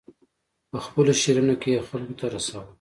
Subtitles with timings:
[0.69, 2.61] په خپلو شعرونو کې یې خلکو ته رساوه.